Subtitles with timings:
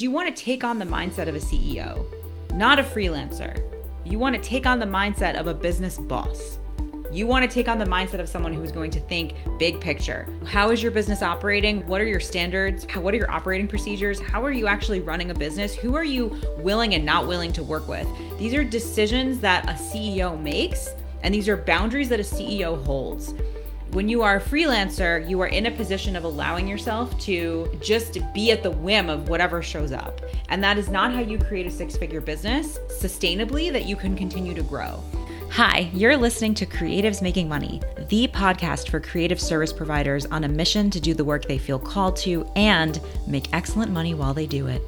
[0.00, 2.06] You want to take on the mindset of a CEO,
[2.54, 3.60] not a freelancer.
[4.04, 6.60] You want to take on the mindset of a business boss.
[7.10, 10.28] You want to take on the mindset of someone who's going to think big picture.
[10.46, 11.84] How is your business operating?
[11.88, 12.86] What are your standards?
[12.94, 14.20] What are your operating procedures?
[14.20, 15.74] How are you actually running a business?
[15.74, 18.06] Who are you willing and not willing to work with?
[18.38, 20.90] These are decisions that a CEO makes,
[21.24, 23.34] and these are boundaries that a CEO holds
[23.92, 28.18] when you are a freelancer, you are in a position of allowing yourself to just
[28.34, 30.20] be at the whim of whatever shows up.
[30.50, 34.14] And that is not how you create a six figure business sustainably that you can
[34.14, 35.02] continue to grow.
[35.50, 40.48] Hi, you're listening to Creatives Making Money, the podcast for creative service providers on a
[40.48, 44.46] mission to do the work they feel called to and make excellent money while they
[44.46, 44.82] do it.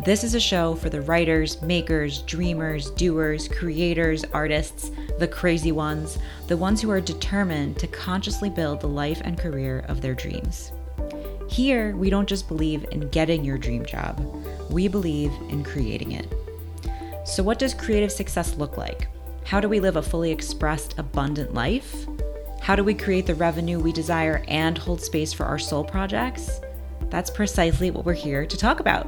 [0.00, 6.18] This is a show for the writers, makers, dreamers, doers, creators, artists, the crazy ones,
[6.46, 10.72] the ones who are determined to consciously build the life and career of their dreams.
[11.48, 14.20] Here, we don't just believe in getting your dream job,
[14.68, 16.26] we believe in creating it.
[17.24, 19.08] So, what does creative success look like?
[19.44, 22.06] How do we live a fully expressed, abundant life?
[22.60, 26.60] How do we create the revenue we desire and hold space for our soul projects?
[27.10, 29.06] That's precisely what we're here to talk about.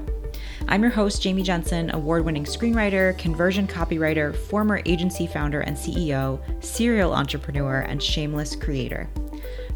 [0.68, 6.40] I'm your host, Jamie Jensen, award winning screenwriter, conversion copywriter, former agency founder and CEO,
[6.62, 9.08] serial entrepreneur, and shameless creator.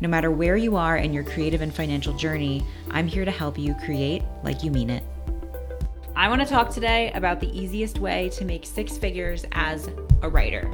[0.00, 3.56] No matter where you are in your creative and financial journey, I'm here to help
[3.56, 5.04] you create like you mean it.
[6.16, 9.88] I want to talk today about the easiest way to make six figures as
[10.22, 10.68] a writer.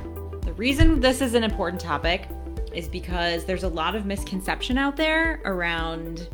[0.45, 2.27] The reason this is an important topic
[2.73, 6.30] is because there's a lot of misconception out there around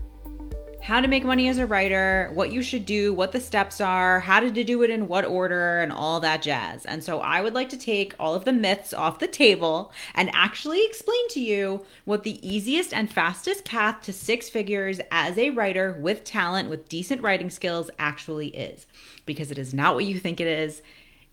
[0.82, 4.18] how to make money as a writer, what you should do, what the steps are,
[4.18, 6.84] how to do it in what order, and all that jazz.
[6.84, 10.28] And so I would like to take all of the myths off the table and
[10.34, 15.50] actually explain to you what the easiest and fastest path to six figures as a
[15.50, 18.86] writer with talent, with decent writing skills, actually is.
[19.24, 20.82] Because it is not what you think it is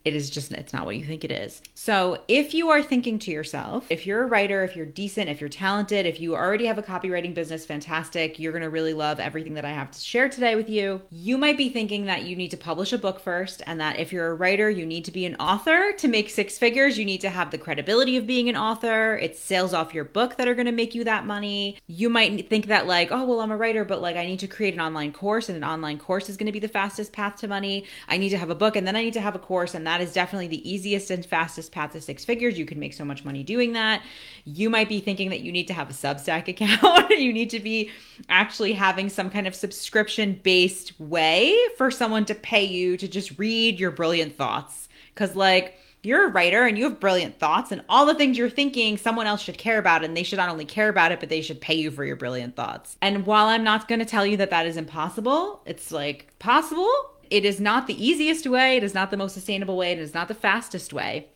[0.05, 1.61] it is just it's not what you think it is.
[1.75, 5.40] So, if you are thinking to yourself, if you're a writer, if you're decent, if
[5.41, 9.19] you're talented, if you already have a copywriting business, fantastic, you're going to really love
[9.19, 11.01] everything that I have to share today with you.
[11.12, 14.13] You might be thinking that you need to publish a book first and that if
[14.13, 17.22] you're a writer, you need to be an author to make six figures, you need
[17.22, 19.18] to have the credibility of being an author.
[19.18, 21.78] It's sales off your book that are going to make you that money.
[21.88, 24.47] You might think that like, oh, well, I'm a writer, but like I need to
[24.47, 27.35] create an online course and an online course is going to be the fastest path
[27.38, 27.85] to money.
[28.07, 29.85] I need to have a book and then I need to have a course and
[29.85, 32.58] that is definitely the easiest and fastest path to six figures.
[32.58, 34.02] You can make so much money doing that.
[34.46, 37.10] You might be thinking that you need to have a Substack account.
[37.12, 37.92] you need to be
[38.30, 43.38] actually having some kind of subscription based way for someone to pay you to just
[43.38, 44.90] read your brilliant thoughts.
[45.14, 48.50] Because, like, you're a writer and you have brilliant thoughts and all the things you're
[48.50, 51.30] thinking someone else should care about and they should not only care about it but
[51.30, 54.26] they should pay you for your brilliant thoughts and while i'm not going to tell
[54.26, 56.90] you that that is impossible it's like possible
[57.29, 60.13] it is not the easiest way, it is not the most sustainable way, it is
[60.13, 61.28] not the fastest way.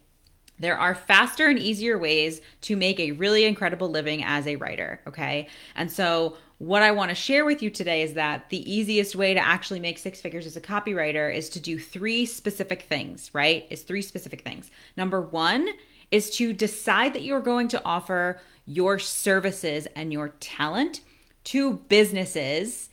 [0.59, 5.01] There are faster and easier ways to make a really incredible living as a writer,
[5.07, 5.47] okay?
[5.75, 9.33] And so, what I want to share with you today is that the easiest way
[9.33, 13.67] to actually make six figures as a copywriter is to do three specific things, right?
[13.69, 14.71] Is three specific things.
[14.95, 15.67] Number one
[16.11, 21.01] is to decide that you're going to offer your services and your talent
[21.45, 22.89] to businesses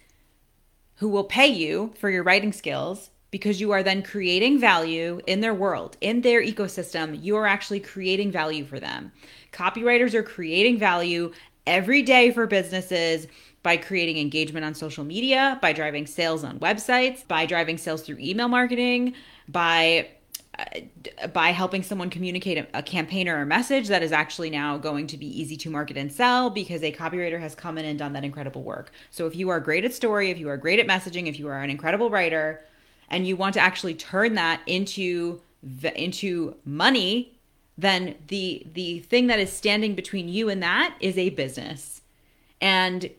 [1.01, 5.41] who will pay you for your writing skills because you are then creating value in
[5.41, 7.21] their world, in their ecosystem.
[7.23, 9.11] You are actually creating value for them.
[9.51, 11.33] Copywriters are creating value
[11.67, 13.27] every day for businesses
[13.63, 18.19] by creating engagement on social media, by driving sales on websites, by driving sales through
[18.19, 19.15] email marketing,
[19.49, 20.07] by
[20.61, 24.77] Uh, by helping someone communicate a, a, campaign or a message that is actually now
[24.77, 27.99] going to be easy to market and sell because a copywriter has come in and
[27.99, 28.91] done that incredible work.
[29.11, 31.49] So if you are great at story, if you are great at messaging, if you
[31.49, 32.65] are an incredible writer
[33.09, 35.41] and you want to actually turn that into
[35.95, 37.39] into money,
[37.79, 42.03] then the the thing that is standing between you and that is a business.
[42.61, 43.11] And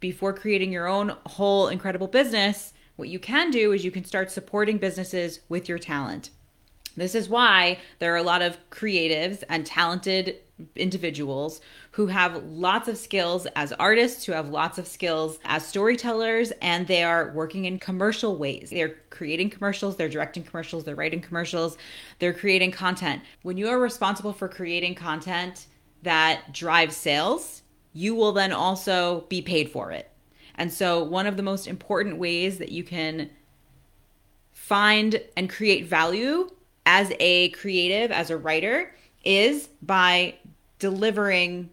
[0.00, 4.30] before creating your own whole incredible business, what you can do is you can start
[4.30, 6.30] supporting businesses with your talent.
[6.96, 10.36] This is why there are a lot of creatives and talented
[10.76, 11.60] individuals
[11.92, 16.86] who have lots of skills as artists, who have lots of skills as storytellers, and
[16.86, 18.70] they are working in commercial ways.
[18.70, 21.76] They're creating commercials, they're directing commercials, they're writing commercials,
[22.18, 23.22] they're creating content.
[23.42, 25.66] When you are responsible for creating content
[26.02, 27.62] that drives sales,
[27.92, 30.10] you will then also be paid for it.
[30.54, 33.30] And so, one of the most important ways that you can
[34.52, 36.48] find and create value
[36.86, 38.94] as a creative, as a writer,
[39.24, 40.34] is by
[40.78, 41.70] delivering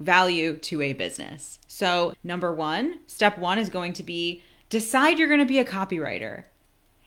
[0.00, 1.58] value to a business.
[1.68, 5.64] So, number one, step one is going to be decide you're going to be a
[5.64, 6.44] copywriter.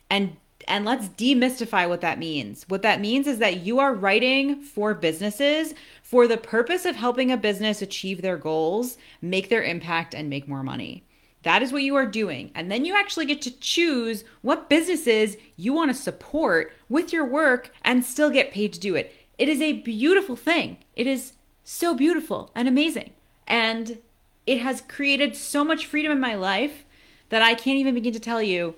[0.09, 0.37] and
[0.67, 2.65] and let's demystify what that means.
[2.67, 5.73] What that means is that you are writing for businesses
[6.03, 10.47] for the purpose of helping a business achieve their goals, make their impact, and make
[10.47, 11.03] more money.
[11.43, 12.51] That is what you are doing.
[12.53, 17.25] And then you actually get to choose what businesses you want to support with your
[17.25, 19.15] work and still get paid to do it.
[19.37, 20.77] It is a beautiful thing.
[20.95, 21.33] It is
[21.63, 23.11] so beautiful and amazing.
[23.47, 23.99] And
[24.45, 26.85] it has created so much freedom in my life
[27.29, 28.75] that I can't even begin to tell you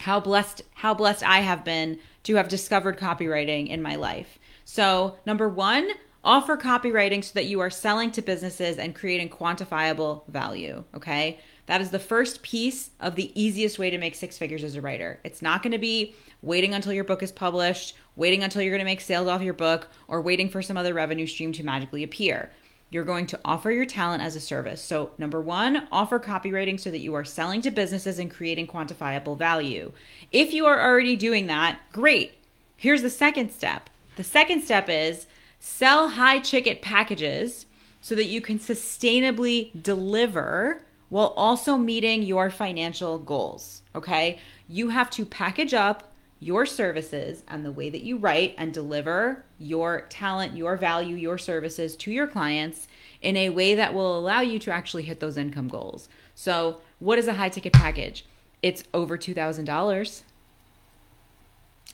[0.00, 4.38] how blessed how blessed I have been to have discovered copywriting in my life.
[4.64, 5.90] So, number 1,
[6.24, 11.38] offer copywriting so that you are selling to businesses and creating quantifiable value, okay?
[11.66, 14.80] That is the first piece of the easiest way to make six figures as a
[14.80, 15.20] writer.
[15.24, 18.80] It's not going to be waiting until your book is published, waiting until you're going
[18.80, 22.02] to make sales off your book, or waiting for some other revenue stream to magically
[22.02, 22.50] appear
[22.94, 24.80] you're going to offer your talent as a service.
[24.80, 29.36] So, number one, offer copywriting so that you are selling to businesses and creating quantifiable
[29.36, 29.90] value.
[30.30, 32.34] If you are already doing that, great.
[32.76, 35.26] Here's the second step the second step is
[35.66, 37.64] sell high ticket packages
[38.02, 43.80] so that you can sustainably deliver while also meeting your financial goals.
[43.94, 44.38] Okay.
[44.68, 49.42] You have to package up your services and the way that you write and deliver
[49.58, 52.86] your talent, your value, your services to your clients
[53.22, 56.10] in a way that will allow you to actually hit those income goals.
[56.34, 58.26] So, what is a high ticket package?
[58.60, 60.22] It's over $2,000.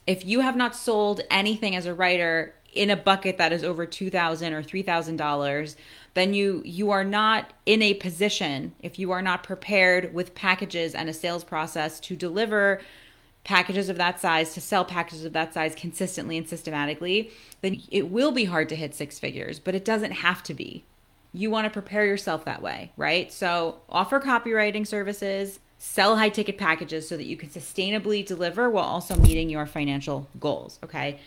[0.08, 3.86] If you have not sold anything as a writer in a bucket that is over
[3.86, 5.76] 2,000 or $3,000,
[6.14, 10.94] then you you are not in a position if you are not prepared with packages
[10.94, 12.80] and a sales process to deliver
[13.44, 17.30] packages of that size to sell packages of that size consistently and systematically,
[17.62, 20.84] then it will be hard to hit six figures, but it doesn't have to be.
[21.32, 23.32] You want to prepare yourself that way, right?
[23.32, 28.84] So, offer copywriting services, sell high ticket packages so that you can sustainably deliver while
[28.84, 31.20] also meeting your financial goals, okay?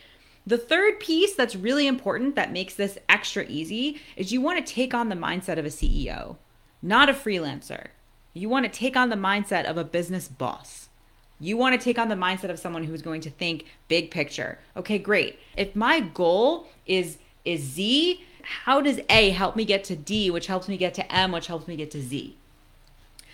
[0.46, 4.72] The third piece that's really important that makes this extra easy is you want to
[4.72, 6.36] take on the mindset of a CEO,
[6.82, 7.88] not a freelancer.
[8.34, 10.88] You want to take on the mindset of a business boss.
[11.40, 14.58] You want to take on the mindset of someone who's going to think big picture.
[14.76, 15.38] Okay, great.
[15.56, 20.46] If my goal is is Z, how does A help me get to D, which
[20.46, 22.36] helps me get to M, which helps me get to Z?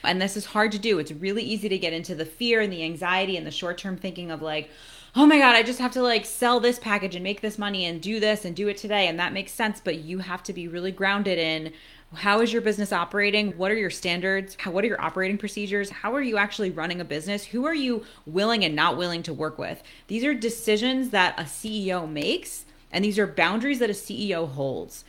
[0.03, 0.99] And this is hard to do.
[0.99, 4.31] It's really easy to get into the fear and the anxiety and the short-term thinking
[4.31, 4.71] of like,
[5.17, 7.85] oh my god, I just have to like sell this package and make this money
[7.85, 10.53] and do this and do it today and that makes sense, but you have to
[10.53, 11.73] be really grounded in
[12.15, 13.53] how is your business operating?
[13.57, 14.57] What are your standards?
[14.59, 15.91] How, what are your operating procedures?
[15.91, 17.45] How are you actually running a business?
[17.45, 19.81] Who are you willing and not willing to work with?
[20.09, 25.05] These are decisions that a CEO makes, and these are boundaries that a CEO holds.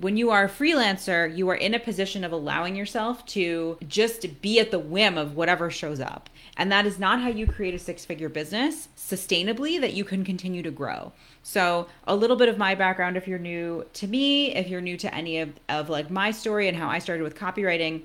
[0.00, 4.40] When you are a freelancer, you are in a position of allowing yourself to just
[4.40, 6.30] be at the whim of whatever shows up.
[6.56, 10.24] And that is not how you create a six figure business sustainably that you can
[10.24, 11.12] continue to grow.
[11.42, 14.96] So, a little bit of my background if you're new to me, if you're new
[14.98, 18.02] to any of, of like my story and how I started with copywriting.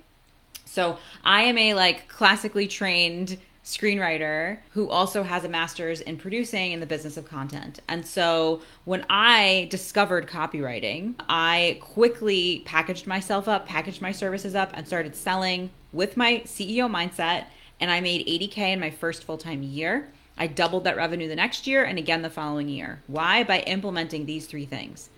[0.66, 6.74] So, I am a like classically trained screenwriter who also has a master's in producing
[6.74, 7.80] in the business of content.
[7.88, 14.72] And so when I discovered copywriting, I quickly packaged myself up, packaged my services up,
[14.74, 17.46] and started selling with my CEO mindset
[17.80, 20.10] and I made 80K in my first full time year.
[20.38, 23.02] I doubled that revenue the next year and again the following year.
[23.08, 23.44] Why?
[23.44, 25.10] By implementing these three things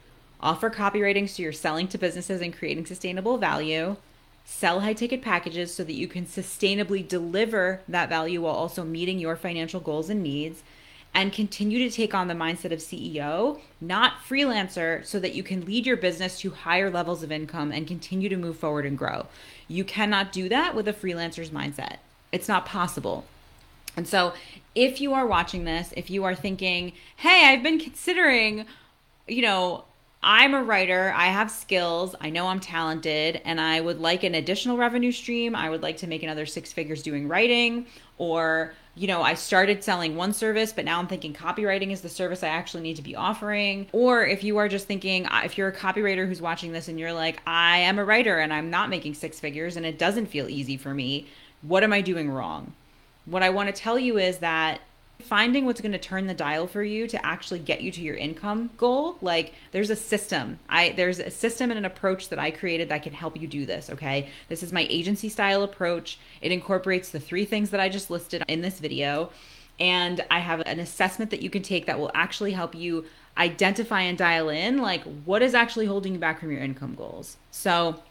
[0.41, 3.95] offer copywriting so you're selling to businesses and creating sustainable value,
[4.45, 9.19] sell high ticket packages so that you can sustainably deliver that value while also meeting
[9.19, 10.63] your financial goals and needs.
[11.13, 15.65] And continue to take on the mindset of CEO, not freelancer, so that you can
[15.65, 19.27] lead your business to higher levels of income and continue to move forward and grow.
[19.69, 21.97] You cannot do that with a freelancer's mindset.
[22.33, 23.23] It's not possible.
[23.95, 24.33] And so,
[24.75, 28.65] if you are watching this, if you are thinking, hey, I've been considering,
[29.25, 29.85] you know,
[30.27, 34.33] I'm a writer, I have skills, I know I'm talented, and I would like an
[34.33, 35.55] additional revenue stream.
[35.55, 37.85] I would like to make another six figures doing writing,
[38.17, 42.09] or, you know, I started selling one service, but now I'm thinking copywriting is the
[42.09, 43.85] service I actually need to be offering.
[43.91, 46.99] Or if you are just thinking, uh, if you're a copywriter who's watching this and
[46.99, 50.25] you're like, I am a writer and I'm not making six figures and it doesn't
[50.25, 51.27] feel easy for me,
[51.61, 52.73] what am I doing wrong?
[53.25, 54.81] What I want to tell you is that
[55.21, 58.15] finding what's going to turn the dial for you to actually get you to your
[58.15, 60.59] income goal like there's a system.
[60.69, 63.65] I there's a system and an approach that i created that can help you do
[63.65, 64.29] this okay?
[64.49, 66.19] This is my agency style approach.
[66.41, 69.31] It incorporates the three things that i just listed in this video.
[69.79, 73.05] And i have an assessment that you can take that will actually help you
[73.37, 77.37] identify and dial in like what is actually holding you back from your income goals.
[77.51, 78.01] So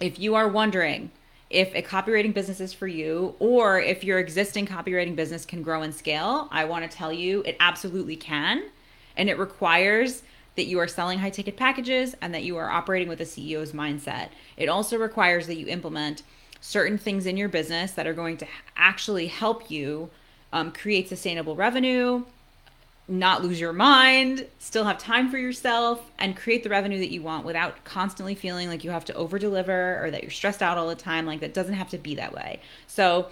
[0.00, 1.10] if you are wondering
[1.50, 5.82] if a copywriting business is for you or if your existing copywriting business can grow
[5.82, 8.64] and scale, I want to tell you it absolutely can.
[9.16, 10.22] And it requires
[10.56, 13.72] that you are selling high ticket packages and that you are operating with a CEO's
[13.72, 14.28] mindset.
[14.56, 16.22] It also requires that you implement
[16.60, 20.10] certain things in your business that are going to actually help you
[20.52, 22.24] um, create sustainable revenue,
[23.08, 27.22] not lose your mind, still have time for yourself, and create the revenue that you
[27.22, 30.76] want without constantly feeling like you have to over deliver or that you're stressed out
[30.76, 31.26] all the time.
[31.26, 32.60] Like that doesn't have to be that way.
[32.86, 33.28] So,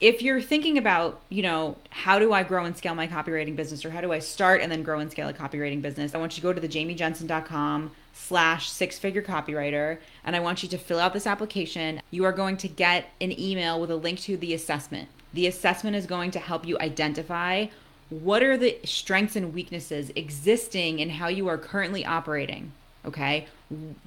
[0.00, 3.84] if you're thinking about, you know, how do I grow and scale my copywriting business
[3.84, 6.32] or how do I start and then grow and scale a copywriting business, I want
[6.32, 10.78] you to go to the jamiejensen.com slash six figure copywriter and I want you to
[10.78, 12.00] fill out this application.
[12.12, 15.08] You are going to get an email with a link to the assessment.
[15.34, 17.66] The assessment is going to help you identify
[18.10, 22.72] what are the strengths and weaknesses existing in how you are currently operating
[23.04, 23.46] okay?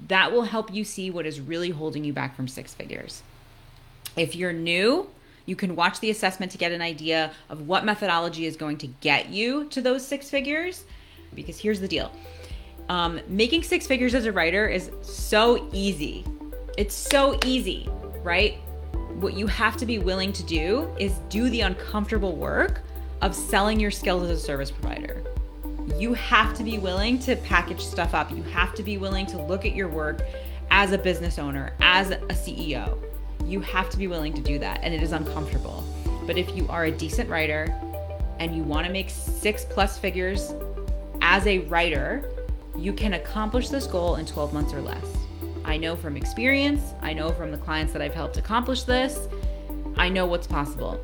[0.08, 3.22] That will help you see what is really holding you back from six figures.
[4.16, 5.08] If you're new
[5.44, 8.86] you can watch the assessment to get an idea of what methodology is going to
[8.86, 10.84] get you to those six figures
[11.34, 12.12] because here's the deal.
[12.88, 16.24] Um, making six figures as a writer is so easy.
[16.78, 17.88] It's so easy
[18.22, 18.54] right?
[19.20, 22.82] What you have to be willing to do is do the uncomfortable work
[23.22, 25.22] of selling your skills as a service provider.
[25.96, 28.30] You have to be willing to package stuff up.
[28.30, 30.22] You have to be willing to look at your work
[30.70, 32.98] as a business owner, as a CEO.
[33.44, 35.84] You have to be willing to do that, and it is uncomfortable.
[36.26, 37.74] But if you are a decent writer
[38.38, 40.52] and you want to make six plus figures
[41.20, 42.28] as a writer,
[42.76, 45.04] you can accomplish this goal in 12 months or less.
[45.64, 49.28] I know from experience, I know from the clients that I've helped accomplish this,
[49.96, 51.00] I know what's possible.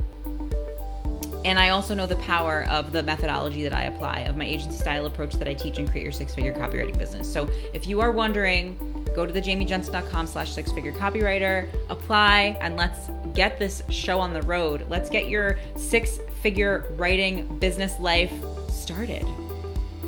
[1.48, 4.76] And I also know the power of the methodology that I apply, of my agency
[4.76, 7.32] style approach that I teach and create your six figure copywriting business.
[7.32, 8.76] So if you are wondering,
[9.14, 14.34] go to the jamiejensen.com slash six figure copywriter, apply, and let's get this show on
[14.34, 14.84] the road.
[14.90, 18.32] Let's get your six figure writing business life
[18.68, 19.26] started.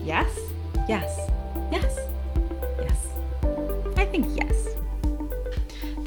[0.05, 0.39] Yes.
[0.87, 1.31] Yes.
[1.73, 2.10] Yes.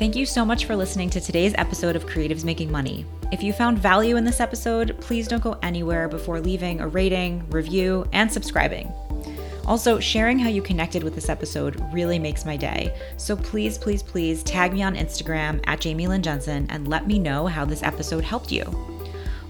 [0.04, 3.06] Thank you so much for listening to today's episode of Creatives Making Money.
[3.32, 7.50] If you found value in this episode, please don't go anywhere before leaving a rating,
[7.50, 8.92] review, and subscribing.
[9.66, 12.94] Also, sharing how you connected with this episode really makes my day.
[13.16, 17.18] So please, please, please tag me on Instagram at Jamie Lynn Jensen and let me
[17.18, 18.66] know how this episode helped you.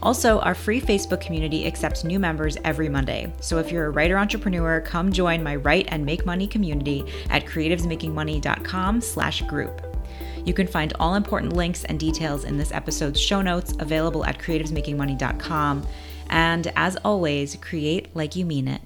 [0.04, 3.34] Also, our free Facebook community accepts new members every Monday.
[3.40, 7.48] So if you're a writer entrepreneur, come join my Write and Make Money community at
[7.48, 9.93] creativesmakingmoney.com slash group.
[10.46, 14.40] You can find all important links and details in this episode's show notes available at
[14.40, 15.88] creativesmakingmoney.com.
[16.30, 18.82] And as always, create like you mean it.